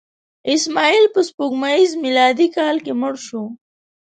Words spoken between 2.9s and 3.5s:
مړ شو.